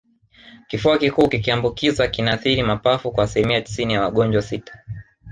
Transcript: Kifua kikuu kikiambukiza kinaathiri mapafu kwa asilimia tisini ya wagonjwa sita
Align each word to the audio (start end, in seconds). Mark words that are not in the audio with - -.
Kifua 0.67 0.97
kikuu 0.97 1.27
kikiambukiza 1.27 2.07
kinaathiri 2.07 2.63
mapafu 2.63 3.11
kwa 3.11 3.23
asilimia 3.23 3.61
tisini 3.61 3.93
ya 3.93 4.01
wagonjwa 4.01 4.41
sita 4.41 4.79